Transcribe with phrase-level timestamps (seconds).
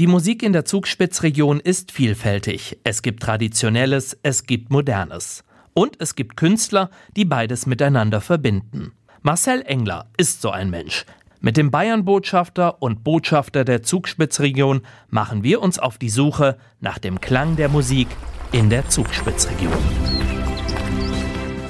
[0.00, 2.80] Die Musik in der Zugspitzregion ist vielfältig.
[2.82, 5.44] Es gibt Traditionelles, es gibt Modernes.
[5.72, 8.90] Und es gibt Künstler, die beides miteinander verbinden.
[9.22, 11.06] Marcel Engler ist so ein Mensch.
[11.40, 14.80] Mit dem Bayern-Botschafter und Botschafter der Zugspitzregion
[15.10, 18.08] machen wir uns auf die Suche nach dem Klang der Musik
[18.50, 20.43] in der Zugspitzregion.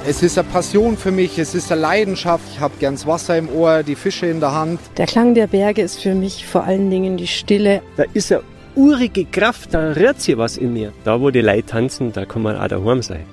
[0.06, 2.44] Es ist eine Passion für mich, es ist eine Leidenschaft.
[2.52, 4.78] Ich habe gern das Wasser im Ohr, die Fische in der Hand.
[4.98, 7.80] Der Klang der Berge ist für mich vor allen Dingen die Stille.
[7.96, 8.42] Da ist eine
[8.74, 10.92] urige Kraft, da rührt sich was in mir.
[11.04, 13.24] Da, wo die Leute tanzen, da kann man auch daheim sein.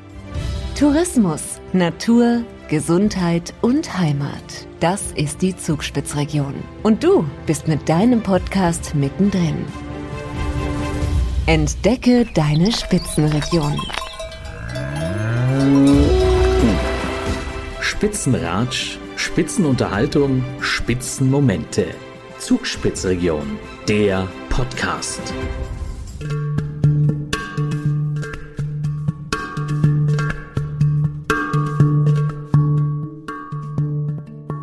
[0.79, 1.41] Tourismus,
[1.73, 4.31] Natur, Gesundheit und Heimat.
[4.79, 6.53] Das ist die Zugspitzregion.
[6.83, 9.65] Und du bist mit deinem Podcast mittendrin.
[11.47, 13.77] Entdecke deine Spitzenregion.
[18.01, 21.85] Spitzenratsch, Spitzenunterhaltung, Spitzenmomente.
[22.39, 25.21] Zugspitzregion, der Podcast.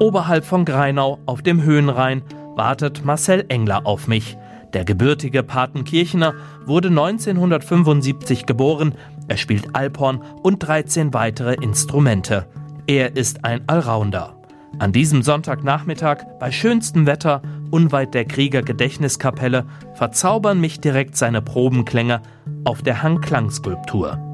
[0.00, 2.22] Oberhalb von Greinau auf dem Höhenrhein
[2.56, 4.36] wartet Marcel Engler auf mich.
[4.72, 6.34] Der gebürtige Patenkirchener
[6.66, 8.94] wurde 1975 geboren.
[9.28, 12.46] Er spielt Alphorn und 13 weitere Instrumente.
[12.86, 14.34] Er ist ein Allrounder.
[14.78, 22.22] An diesem Sonntagnachmittag bei schönstem Wetter unweit der Krieger Gedächtniskapelle verzaubern mich direkt seine Probenklänge
[22.64, 24.27] auf der Hangklangskulptur.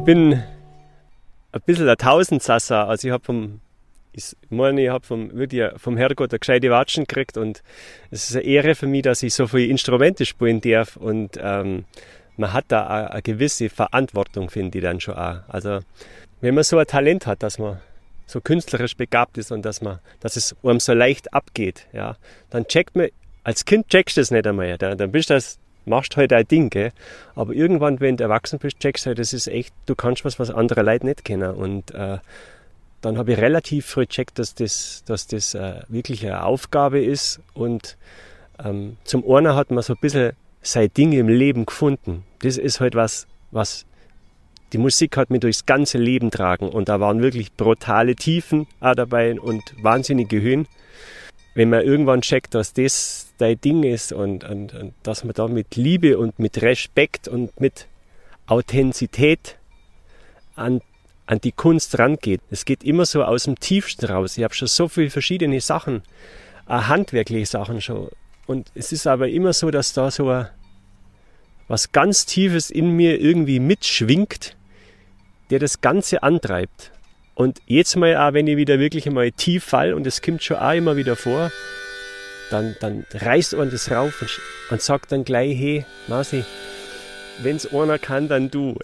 [0.00, 0.42] Bin
[1.52, 2.88] ein bisschen ein Tausendsasser.
[2.88, 3.60] Also ich habe vom,
[4.12, 7.62] ich meine, ich habe vom, wirklich vom Herrgott eine gescheite Watschen gekriegt und
[8.10, 11.84] es ist eine Ehre für mich, dass ich so viele Instrumente spielen darf und ähm,
[12.36, 15.40] man hat da eine, eine gewisse Verantwortung, finde ich dann schon auch.
[15.48, 15.80] Also
[16.40, 17.80] wenn man so ein Talent hat, dass man
[18.26, 22.16] so künstlerisch begabt ist und dass man, dass es einem so leicht abgeht, ja,
[22.50, 23.08] dann checkt man,
[23.44, 26.46] als Kind checkst du das nicht einmal, dann, dann bist du das machst halt ein
[26.46, 26.92] Ding,
[27.34, 30.38] aber irgendwann, wenn du erwachsen bist, checkst du halt, das ist echt, du kannst was,
[30.38, 31.54] was andere Leute nicht kennen.
[31.54, 32.18] Und äh,
[33.00, 37.40] dann habe ich relativ früh gecheckt, dass das, dass das äh, wirklich eine Aufgabe ist.
[37.52, 37.96] Und
[38.64, 42.24] ähm, zum einen hat man so ein bisschen seine Dinge im Leben gefunden.
[42.40, 43.84] Das ist halt was, was
[44.72, 46.68] die Musik hat mich durchs ganze Leben tragen.
[46.68, 50.66] Und da waren wirklich brutale Tiefen auch dabei und wahnsinnige Höhen.
[51.54, 55.48] Wenn man irgendwann checkt, dass das dein Ding ist und, und, und dass man da
[55.48, 57.86] mit Liebe und mit Respekt und mit
[58.46, 59.56] Authentizität
[60.54, 60.80] an,
[61.26, 62.40] an die Kunst rangeht.
[62.50, 64.36] Es geht immer so aus dem Tiefsten raus.
[64.36, 66.02] Ich habe schon so viele verschiedene Sachen,
[66.68, 68.08] äh, handwerkliche Sachen schon.
[68.46, 70.44] Und es ist aber immer so, dass da so
[71.66, 74.56] was ganz Tiefes in mir irgendwie mitschwingt,
[75.50, 76.92] der das Ganze antreibt.
[77.34, 80.58] Und jetzt mal auch, wenn ich wieder wirklich einmal tief fall, und es kommt schon
[80.58, 81.50] auch immer wieder vor,
[82.50, 84.40] dann, dann reißt man das rauf und,
[84.70, 86.44] und sagt dann gleich, hey, Masi,
[87.42, 88.78] wenn's einer kann, dann du.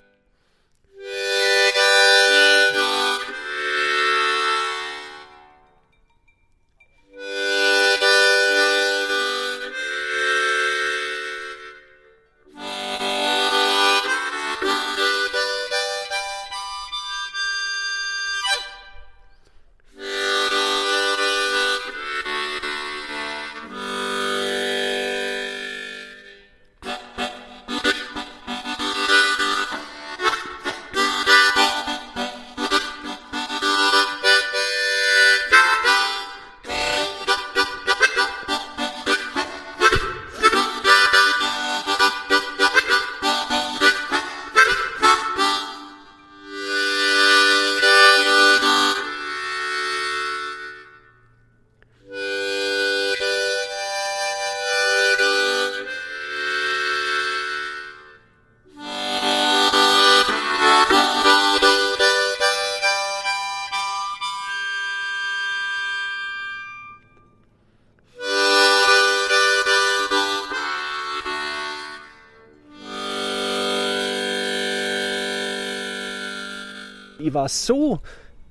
[77.30, 78.00] Ich war so,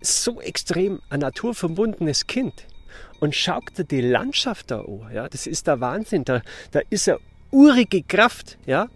[0.01, 2.65] so extrem ein naturverbundenes Kind
[3.19, 5.01] und schaute die Landschaft da an.
[5.13, 6.23] Ja, das ist der Wahnsinn.
[6.23, 6.41] Da,
[6.71, 7.19] da ist eine
[7.51, 8.57] urige Kraft.
[8.65, 8.87] Ja.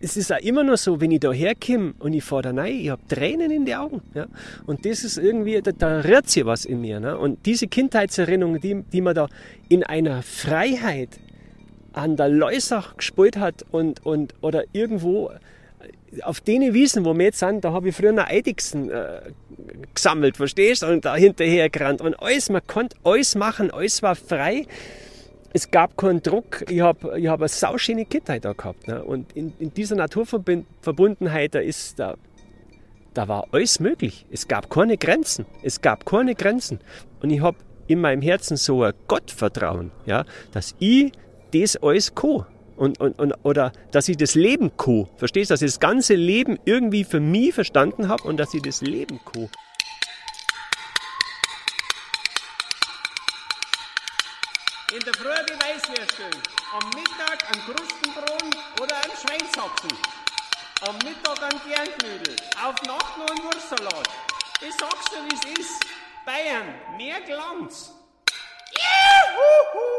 [0.00, 2.74] es ist auch immer noch so, wenn ich da herkomme und ich fahre da rein,
[2.74, 4.02] ich habe Tränen in den Augen.
[4.14, 4.26] Ja?
[4.66, 6.98] Und das ist irgendwie, da, da rührt sich was in mir.
[6.98, 7.16] Ne?
[7.16, 9.28] Und diese Kindheitserinnerungen, die, die man da
[9.68, 11.20] in einer Freiheit
[11.92, 15.30] an der Leusach gespielt hat und, und, oder irgendwo
[16.22, 19.20] auf denen Wiesen, wo wir jetzt sind, da habe ich früher noch Eidechsen äh,
[19.94, 20.86] gesammelt, verstehst du?
[20.86, 22.00] Und da hinterher gerannt.
[22.00, 24.66] Und alles, man konnte alles machen, alles war frei
[25.52, 26.64] es gab keinen Druck.
[26.68, 28.86] Ich habe ich hab eine sauschöne Kindheit da gehabt.
[28.86, 29.02] Ne?
[29.02, 32.16] Und in, in, dieser Naturverbundenheit, da ist da,
[33.14, 34.26] da war alles möglich.
[34.30, 35.46] Es gab keine Grenzen.
[35.62, 36.80] Es gab keine Grenzen.
[37.20, 41.12] Und ich habe in meinem Herzen so ein Gottvertrauen, ja, dass ich
[41.52, 42.44] das alles kann.
[42.78, 45.08] Und, und, und, oder dass ich das Leben kann.
[45.16, 45.54] Verstehst du?
[45.54, 49.18] Dass ich das ganze Leben irgendwie für mich verstanden habe und dass ich das Leben
[49.24, 49.50] kann.
[54.94, 56.30] In der Früh die Weißwürsteln,
[56.72, 59.90] am Mittag ein Krustenbrot oder ein Schweinshaxen,
[60.88, 64.08] am Mittag ein Gernknödel, auf Nacht noch ein Wurstsalat.
[64.60, 65.84] Ich sag's dir, wie's ist.
[66.24, 67.92] Bayern, mehr Glanz.
[68.72, 69.97] Juhu!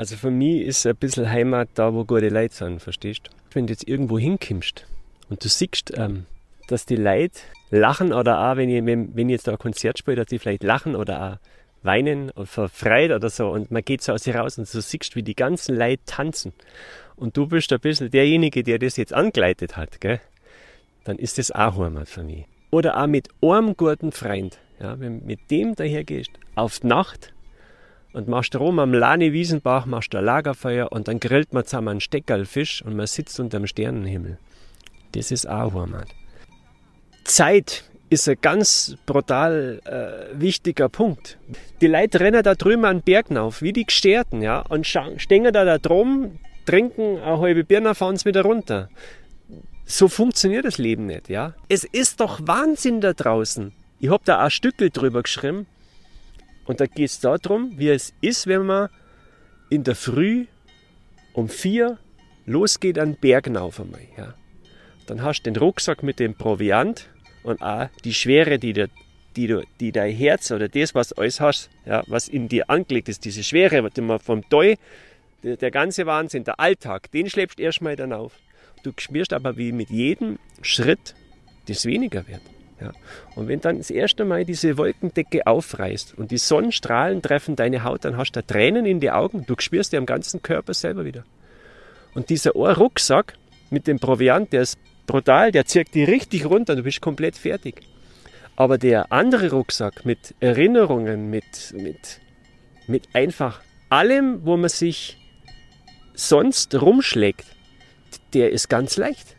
[0.00, 3.30] Also für mich ist ein bisschen Heimat da, wo gute Leute sind, verstehst du?
[3.52, 4.86] Wenn du jetzt irgendwo hinkommst
[5.28, 6.24] und du siehst, ähm,
[6.68, 7.38] dass die Leute
[7.70, 10.38] lachen oder auch, wenn ich, wenn, wenn ich jetzt da ein Konzert spiele, dass die
[10.38, 14.34] vielleicht lachen oder auch weinen oder verfreit oder so und man geht so aus sich
[14.34, 16.54] raus und du siehst, wie die ganzen Leute tanzen
[17.16, 20.18] und du bist ein bisschen derjenige, der das jetzt angleitet hat, gell?
[21.04, 22.46] dann ist das auch Heimat für mich.
[22.70, 27.34] Oder auch mit einem guten Freund, ja, wenn mit dem daher gehst, auf die Nacht
[28.12, 32.00] und machst rum am Lani Wiesenbach, machst ein Lagerfeuer und dann grillt man zusammen einen
[32.00, 34.38] Steckerl Fisch und man sitzt unter dem Sternenhimmel.
[35.12, 36.08] Das ist auch Heimat.
[37.24, 41.38] Zeit ist ein ganz brutal äh, wichtiger Punkt.
[41.80, 45.44] Die Leute rennen da drüben an den Berg auf, wie die Gestärten, ja, und stehen
[45.44, 48.88] da da drum, trinken eine halbe Birne, fahren es wieder runter.
[49.84, 51.54] So funktioniert das Leben nicht, ja.
[51.68, 53.72] Es ist doch Wahnsinn da draußen.
[54.00, 55.66] Ich habe da ein Stückel drüber geschrieben
[56.70, 58.90] und da geht es darum, wie es ist, wenn man
[59.70, 60.46] in der Früh
[61.32, 61.98] um vier
[62.46, 64.34] losgeht an den Berg auf einmal, ja.
[65.06, 67.08] Dann hast du den Rucksack mit dem Proviant
[67.42, 68.88] und auch die Schwere, die, dir,
[69.34, 73.08] die, du, die dein Herz oder das, was alles hast, ja, was in dir angelegt
[73.08, 74.76] ist, diese Schwere, die man vom Deu,
[75.42, 78.34] der, der ganze Wahnsinn, der Alltag, den schleppst du erstmal dann auf.
[78.84, 81.16] Du spürst aber, wie mit jedem Schritt
[81.66, 82.42] das weniger wird.
[82.80, 82.92] Ja.
[83.34, 88.04] Und wenn dann das erste Mal diese Wolkendecke aufreißt und die Sonnenstrahlen treffen deine Haut,
[88.04, 91.24] dann hast du Tränen in die Augen, du spürst dir am ganzen Körper selber wieder.
[92.14, 93.34] Und dieser Ohrrucksack
[93.70, 97.82] mit dem Proviant, der ist brutal, der zirkt die richtig runter, du bist komplett fertig.
[98.56, 102.20] Aber der andere Rucksack mit Erinnerungen, mit, mit,
[102.86, 105.18] mit einfach allem, wo man sich
[106.14, 107.46] sonst rumschlägt,
[108.34, 109.36] der ist ganz leicht.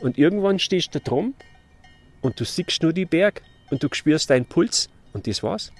[0.00, 1.34] Und irgendwann stehst du da drum
[2.26, 5.72] und du siehst nur die Berg und du spürst deinen Puls und das war's.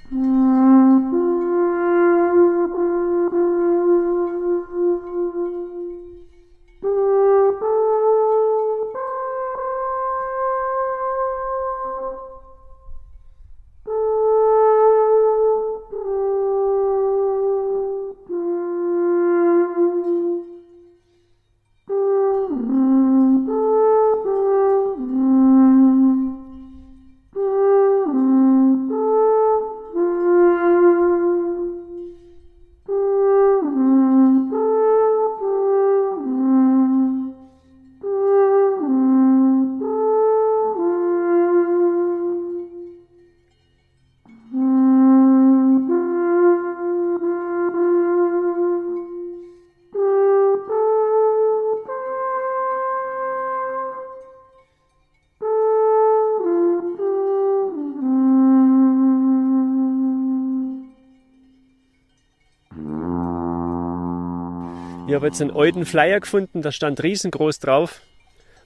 [65.09, 68.01] Ich habe jetzt einen alten Flyer gefunden, da stand riesengroß drauf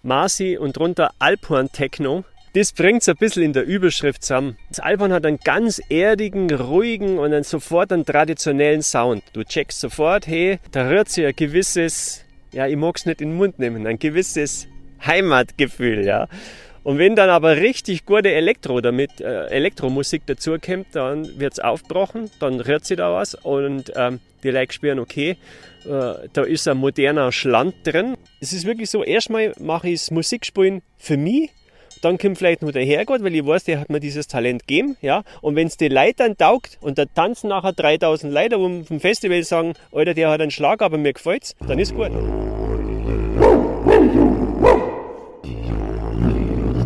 [0.03, 2.25] Marsi und drunter Alphorn Techno.
[2.55, 4.57] Das bringt es ein bisschen in der Überschrift zusammen.
[4.71, 9.23] Das Alphorn hat einen ganz erdigen, ruhigen und dann sofort einen traditionellen Sound.
[9.35, 13.31] Du checkst sofort, hey, da rührt sich ein gewisses, ja, ich mag es nicht in
[13.31, 14.67] den Mund nehmen, ein gewisses
[15.05, 16.27] Heimatgefühl, ja.
[16.83, 21.59] Und wenn dann aber richtig gute Elektro damit, äh, Elektromusik dazu kommt, dann wird es
[21.59, 25.37] aufbrochen, dann rührt sich da was und ähm, die Leute spüren, okay,
[25.85, 28.17] äh, da ist ein moderner Schland drin.
[28.41, 31.51] Es ist wirklich so, erstmal mache ich das Musikspielen für mich
[32.01, 34.97] dann kommt vielleicht nur der Herrgott, weil ich weiß, der hat mir dieses Talent gegeben,
[35.01, 35.23] ja.
[35.41, 39.01] Und wenn es die Leute dann taugt und da tanzen nachher 3000 Leute um vom
[39.01, 42.11] Festival sagen, Alter, der hat einen Schlag, aber mir gefällt's, dann ist gut.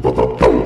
[0.04, 0.63] バタ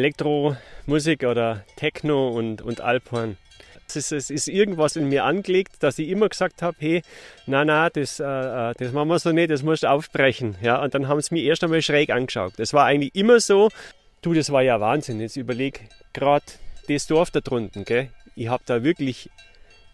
[0.00, 3.36] Elektromusik oder Techno und, und Alphorn.
[3.86, 7.02] Es ist, es ist irgendwas in mir angelegt, dass ich immer gesagt habe, hey,
[7.46, 10.56] na na, das, äh, äh, das machen wir so nicht, das musst du aufbrechen.
[10.62, 12.54] Ja, und dann haben sie mich erst einmal schräg angeschaut.
[12.56, 13.68] Das war eigentlich immer so,
[14.22, 15.20] du, das war ja Wahnsinn.
[15.20, 16.44] Jetzt überleg gerade
[16.88, 18.10] das Dorf da drunten, gell?
[18.36, 19.28] Ich habe da wirklich,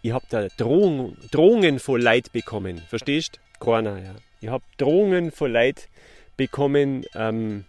[0.03, 3.39] ich habe da Drohung, Drohungen vor Leid bekommen, verstehst?
[3.59, 4.15] Keiner, ja.
[4.39, 5.89] Ich habe Drohungen vor Leid
[6.37, 7.65] bekommen, ähm,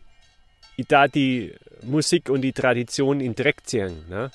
[0.78, 4.04] ich da die Musik und die Tradition in Dreck ziehen.
[4.08, 4.30] Ne?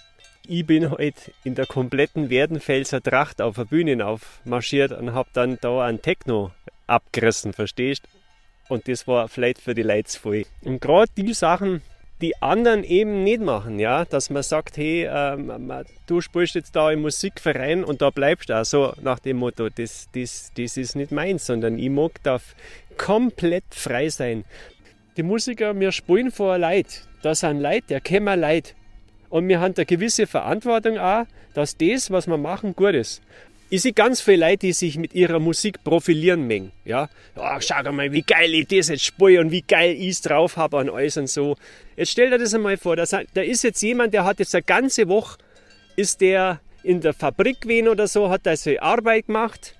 [0.46, 5.58] Ich bin heute in der kompletten Werdenfelser Tracht auf der Bühne aufmarschiert und habe dann
[5.62, 6.52] da ein Techno
[6.86, 8.04] abgerissen, verstehst?
[8.68, 10.44] Und das war vielleicht für die Leute voll.
[10.64, 11.82] Und gerade die Sachen,
[12.22, 15.72] die anderen eben nicht machen, ja, dass man sagt, hey, ähm,
[16.08, 19.70] du spielst jetzt da im Musikverein und da bleibst du auch so nach dem Motto,
[19.70, 22.56] das, das, das ist nicht meins, sondern ich mag darf
[22.98, 24.44] komplett frei sein
[25.18, 27.08] die Musiker, wir spielen vor Leid.
[27.22, 28.76] Da sind Leid, der kennen Leid.
[29.30, 33.22] Und wir haben eine gewisse Verantwortung auch, dass das, was wir machen, gut ist.
[33.70, 36.72] Ich sehe ganz viele Leute, die sich mit ihrer Musik profilieren mengen.
[36.86, 40.22] Ja, oh, schau mal, wie geil ich das jetzt spiele und wie geil ich es
[40.22, 41.56] drauf habe an alles und so.
[41.96, 45.08] Jetzt stell dir das einmal vor, da ist jetzt jemand, der hat jetzt eine ganze
[45.08, 45.40] Woche,
[45.96, 49.76] ist der in der Fabrik gewesen oder so, hat da seine Arbeit gemacht,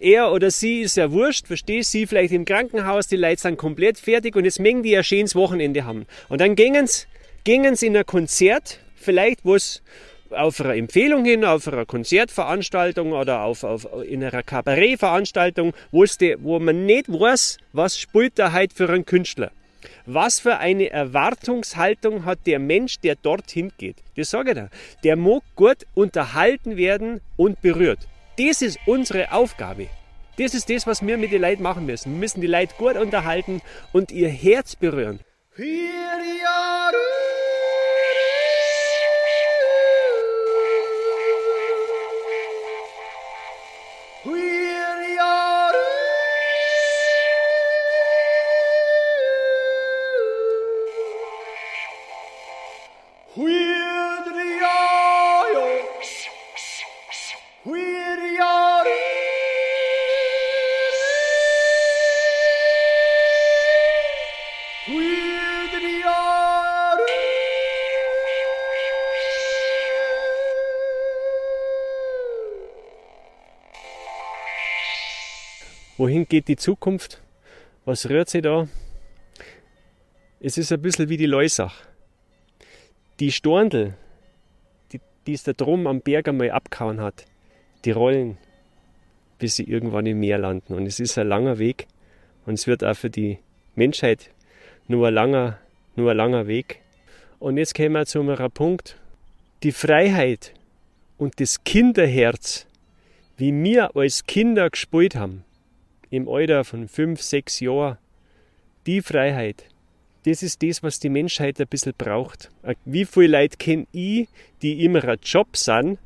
[0.00, 3.98] er oder sie ist ja wurscht, verstehst sie vielleicht im Krankenhaus, die Leute sind komplett
[3.98, 6.06] fertig und jetzt mögen die ein schönes Wochenende haben.
[6.28, 9.82] Und dann gingen sie in ein Konzert, vielleicht wo es
[10.30, 16.04] auf einer Empfehlung hin, auf einer Konzertveranstaltung oder auf, auf, in einer Kabarettveranstaltung, wo,
[16.38, 19.50] wo man nicht weiß, was spielt da heute für einen Künstler.
[20.06, 23.96] Was für eine Erwartungshaltung hat der Mensch, der dorthin geht?
[24.16, 24.70] Das sage ich dir.
[25.04, 28.06] Der mag gut unterhalten werden und berührt.
[28.40, 29.88] Das ist unsere Aufgabe.
[30.38, 32.12] Das ist das, was wir mit den Leuten machen müssen.
[32.14, 33.60] Wir müssen die Leute gut unterhalten
[33.92, 35.20] und ihr Herz berühren.
[76.00, 77.20] Wohin geht die Zukunft?
[77.84, 78.66] Was rührt sie da?
[80.40, 81.74] Es ist ein bisschen wie die Leusach.
[83.18, 83.92] Die Storndl,
[84.92, 87.26] die, die es da drum am Berg einmal abgehauen hat,
[87.84, 88.38] die rollen,
[89.38, 90.72] bis sie irgendwann im Meer landen.
[90.72, 91.86] Und es ist ein langer Weg.
[92.46, 93.36] Und es wird auch für die
[93.74, 94.30] Menschheit
[94.88, 95.58] nur ein langer,
[95.96, 96.80] nur ein langer Weg.
[97.40, 98.96] Und jetzt kommen wir zu einem Punkt.
[99.62, 100.54] Die Freiheit
[101.18, 102.66] und das Kinderherz,
[103.36, 105.44] wie wir als Kinder gespielt haben,
[106.10, 107.98] im Alter von fünf, sechs Jahren,
[108.86, 109.64] die Freiheit,
[110.24, 112.50] das ist das, was die Menschheit ein bisschen braucht.
[112.84, 114.28] Wie viele Leute kenne ich,
[114.60, 115.98] die immer ein Job sind,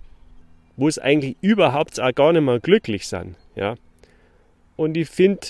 [0.77, 3.37] wo es eigentlich überhaupt auch gar nicht mehr glücklich sind.
[3.57, 3.75] Ja?
[4.77, 5.47] Und ich finde,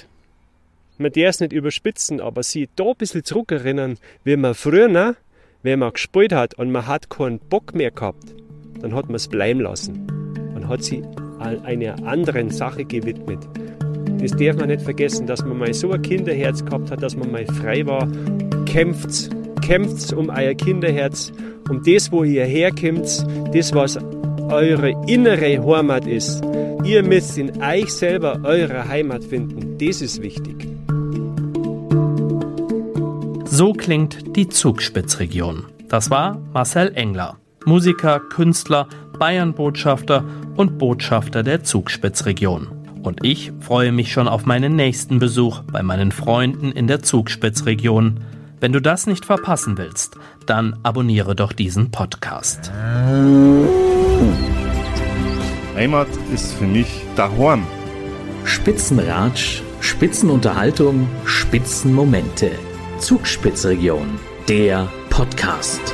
[0.96, 5.16] man darf es nicht überspitzen, aber sie da ein bisschen zurückerinnern, wie man früher,
[5.62, 8.34] wenn man gespielt hat und man hat keinen Bock mehr gehabt,
[8.80, 10.06] dann hat man es bleiben lassen.
[10.52, 11.02] Man hat sie
[11.38, 13.40] einer anderen Sache gewidmet.
[14.20, 17.30] Das darf man nicht vergessen, dass man mal so ein Kinderherz gehabt hat, dass man
[17.30, 18.08] mal frei war.
[18.66, 19.30] Kämpft,
[19.62, 21.32] kämpft um euer Kinderherz,
[21.68, 23.98] um das, wo ihr herkommt, das, was
[24.48, 26.42] eure innere Heimat ist.
[26.84, 29.78] Ihr müsst in euch selber eure Heimat finden.
[29.78, 30.68] Das ist wichtig.
[33.44, 35.64] So klingt die Zugspitzregion.
[35.88, 40.24] Das war Marcel Engler, Musiker, Künstler, Bayern-Botschafter
[40.56, 42.83] und Botschafter der Zugspitzregion.
[43.04, 48.20] Und ich freue mich schon auf meinen nächsten Besuch bei meinen Freunden in der Zugspitzregion.
[48.60, 52.72] Wenn du das nicht verpassen willst, dann abonniere doch diesen Podcast.
[55.74, 57.66] Heimat ist für mich daheim.
[58.44, 62.52] Spitzenratsch, Spitzenunterhaltung, Spitzenmomente.
[63.00, 64.18] Zugspitzregion,
[64.48, 65.92] der Podcast.